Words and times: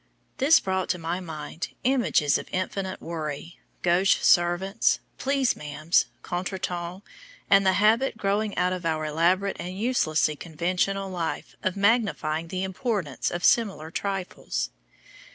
This 0.39 0.59
brought 0.59 0.89
to 0.89 0.97
my 0.97 1.19
mind 1.19 1.75
images 1.83 2.39
of 2.39 2.49
infinite 2.51 3.01
worry, 3.03 3.59
gauche 3.83 4.15
servants, 4.19 4.99
"please 5.19 5.55
Ma'am," 5.55 5.91
contretemps, 6.23 7.03
and 7.51 7.67
the 7.67 7.73
habit 7.73 8.17
growing 8.17 8.57
out 8.57 8.73
of 8.73 8.83
our 8.83 9.05
elaborate 9.05 9.57
and 9.59 9.77
uselessly 9.79 10.35
conventional 10.35 11.07
life 11.11 11.55
of 11.61 11.77
magnifying 11.77 12.47
the 12.47 12.63
importance 12.63 13.29
of 13.29 13.43
similar 13.45 13.91
trifles. 13.91 14.71